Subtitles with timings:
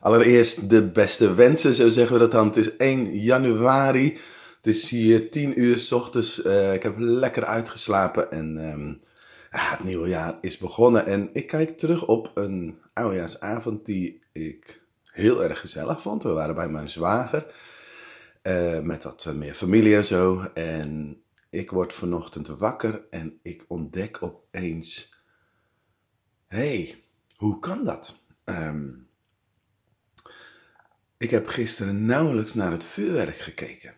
[0.00, 2.46] Allereerst de beste wensen, zo zeggen we dat dan.
[2.46, 4.18] Het is 1 januari.
[4.56, 6.44] Het is hier 10 uur s ochtends.
[6.44, 9.00] Uh, ik heb lekker uitgeslapen en um,
[9.50, 11.06] het nieuwe jaar is begonnen.
[11.06, 14.82] En ik kijk terug op een oudejaarsavond die ik
[15.12, 16.22] heel erg gezellig vond.
[16.22, 17.46] We waren bij mijn zwager.
[18.42, 20.50] Uh, met wat meer familie en zo.
[20.54, 25.16] En ik word vanochtend wakker en ik ontdek opeens...
[26.46, 26.96] hey,
[27.36, 28.14] hoe kan dat?
[28.44, 29.07] Um,
[31.18, 33.94] ik heb gisteren nauwelijks naar het vuurwerk gekeken.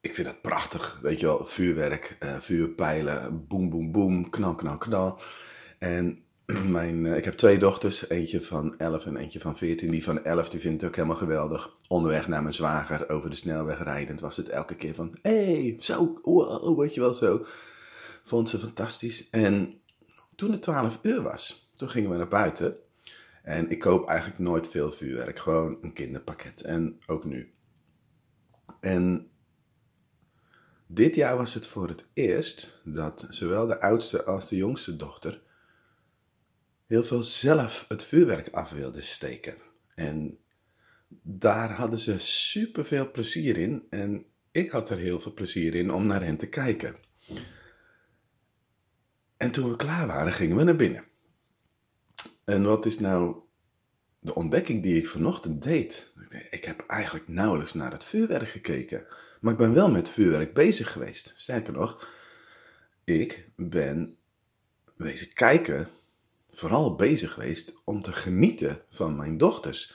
[0.00, 4.78] Ik vind dat prachtig, weet je wel, vuurwerk, uh, vuurpijlen, boem, boem, boem, knal, knal,
[4.78, 5.20] knal.
[5.78, 6.24] En
[6.76, 9.90] mijn, uh, ik heb twee dochters, eentje van 11 en eentje van 14.
[9.90, 11.76] Die van 11 die vindt het ook helemaal geweldig.
[11.88, 15.16] Onderweg naar mijn zwager, over de snelweg rijdend, was het elke keer van...
[15.22, 17.44] Hey, zo, wow, weet je wel, zo.
[18.24, 19.30] Vond ze fantastisch.
[19.30, 19.80] En
[20.36, 22.76] toen het 12 uur was, toen gingen we naar buiten...
[23.50, 25.38] En ik koop eigenlijk nooit veel vuurwerk.
[25.38, 26.60] Gewoon een kinderpakket.
[26.62, 27.52] En ook nu.
[28.80, 29.30] En
[30.86, 35.42] dit jaar was het voor het eerst dat zowel de oudste als de jongste dochter
[36.86, 39.54] heel veel zelf het vuurwerk af wilden steken.
[39.94, 40.38] En
[41.22, 43.86] daar hadden ze super veel plezier in.
[43.90, 46.96] En ik had er heel veel plezier in om naar hen te kijken.
[49.36, 51.04] En toen we klaar waren, gingen we naar binnen.
[52.50, 53.36] En wat is nou
[54.18, 56.12] de ontdekking die ik vanochtend deed?
[56.50, 59.06] Ik heb eigenlijk nauwelijks naar het vuurwerk gekeken.
[59.40, 61.32] Maar ik ben wel met vuurwerk bezig geweest.
[61.34, 62.08] Sterker nog,
[63.04, 64.18] ik ben
[64.96, 65.88] wezen kijken,
[66.50, 69.94] vooral bezig geweest om te genieten van mijn dochters.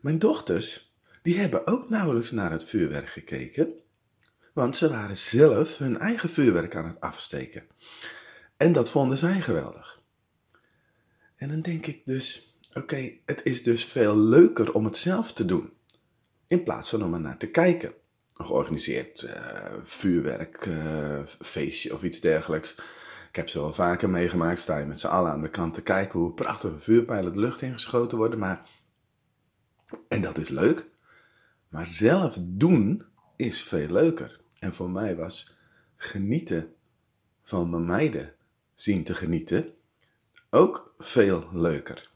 [0.00, 3.72] Mijn dochters, die hebben ook nauwelijks naar het vuurwerk gekeken.
[4.54, 7.66] Want ze waren zelf hun eigen vuurwerk aan het afsteken.
[8.56, 9.95] En dat vonden zij geweldig.
[11.36, 15.44] En dan denk ik dus, oké, het is dus veel leuker om het zelf te
[15.44, 15.72] doen.
[16.46, 17.92] In plaats van om er naar te kijken.
[18.36, 22.74] Een georganiseerd uh, vuurwerk, uh, feestje of iets dergelijks.
[23.28, 24.60] Ik heb ze wel vaker meegemaakt.
[24.60, 27.62] Sta je met z'n allen aan de kant te kijken hoe prachtige vuurpijlen de lucht
[27.62, 28.38] ingeschoten worden.
[28.38, 28.68] Maar,
[30.08, 30.90] en dat is leuk.
[31.68, 33.04] Maar zelf doen
[33.36, 34.40] is veel leuker.
[34.58, 35.56] En voor mij was
[35.96, 36.74] genieten
[37.42, 38.34] van mijn meiden
[38.74, 39.74] zien te genieten
[40.50, 42.10] ook veel leuker.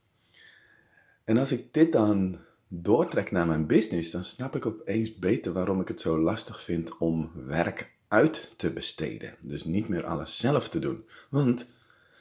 [1.24, 5.80] En als ik dit dan doortrek naar mijn business, dan snap ik opeens beter waarom
[5.80, 9.34] ik het zo lastig vind om werk uit te besteden.
[9.40, 11.04] Dus niet meer alles zelf te doen.
[11.30, 11.66] Want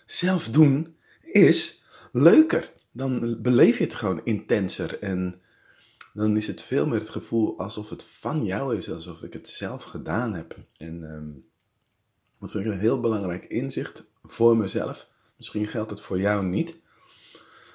[0.06, 2.74] zelf doen is leuker.
[2.92, 5.42] Dan beleef je het gewoon intenser en
[6.14, 9.50] dan is het veel meer het gevoel alsof het van jou is, alsof ik het
[9.50, 10.58] zelf gedaan heb.
[10.78, 11.46] En um,
[12.40, 15.08] dat vind ik een heel belangrijk inzicht voor mezelf.
[15.40, 16.78] Misschien geldt het voor jou niet.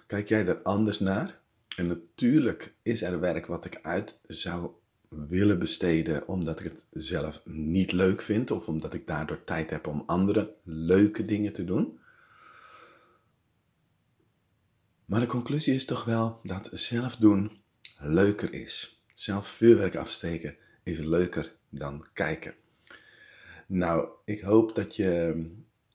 [0.06, 1.40] Kijk jij er anders naar?
[1.76, 4.70] En natuurlijk is er werk wat ik uit zou
[5.08, 9.86] willen besteden omdat ik het zelf niet leuk vind of omdat ik daardoor tijd heb
[9.86, 11.98] om andere leuke dingen te doen.
[15.04, 17.50] Maar de conclusie is toch wel dat zelf doen
[17.98, 19.04] leuker is.
[19.14, 22.54] Zelf vuurwerk afsteken is leuker dan kijken.
[23.66, 25.44] Nou, ik hoop dat je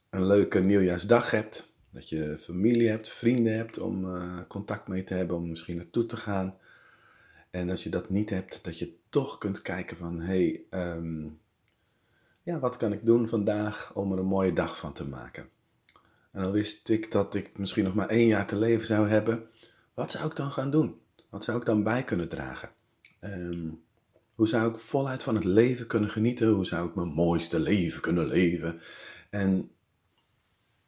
[0.09, 1.67] een leuke nieuwjaarsdag hebt.
[1.91, 6.05] Dat je familie hebt, vrienden hebt om uh, contact mee te hebben, om misschien naartoe
[6.05, 6.57] te gaan.
[7.49, 11.39] En als je dat niet hebt, dat je toch kunt kijken van, hé, hey, um,
[12.41, 15.49] ja, wat kan ik doen vandaag om er een mooie dag van te maken?
[16.31, 19.47] En dan wist ik dat ik misschien nog maar één jaar te leven zou hebben.
[19.93, 21.01] Wat zou ik dan gaan doen?
[21.29, 22.69] Wat zou ik dan bij kunnen dragen?
[23.21, 23.83] Um,
[24.33, 26.49] hoe zou ik voluit van het leven kunnen genieten?
[26.49, 28.79] Hoe zou ik mijn mooiste leven kunnen leven?
[29.29, 29.71] En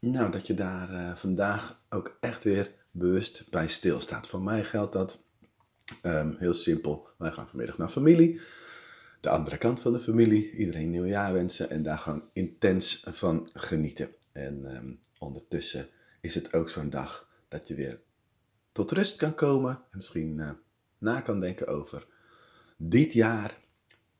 [0.01, 4.27] nou, dat je daar uh, vandaag ook echt weer bewust bij stilstaat.
[4.27, 5.19] Voor mij geldt dat
[6.03, 7.07] um, heel simpel.
[7.17, 8.41] Wij gaan vanmiddag naar familie.
[9.19, 10.51] De andere kant van de familie.
[10.51, 14.09] Iedereen nieuwjaar wensen en daar gewoon intens van genieten.
[14.33, 15.89] En um, ondertussen
[16.21, 17.99] is het ook zo'n dag dat je weer
[18.71, 19.71] tot rust kan komen.
[19.71, 20.51] En misschien uh,
[20.97, 22.05] na kan denken over
[22.77, 23.59] dit jaar.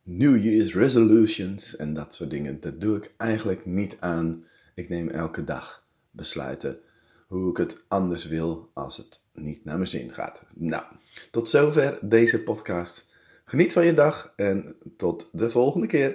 [0.03, 2.59] New Year's resolutions en dat soort dingen.
[2.59, 6.79] Dat doe ik eigenlijk niet aan ik neem elke dag besluiten
[7.27, 10.43] hoe ik het anders wil als het niet naar mijn zin gaat.
[10.55, 10.83] Nou,
[11.31, 13.09] tot zover deze podcast.
[13.45, 16.09] Geniet van je dag en tot de volgende keer.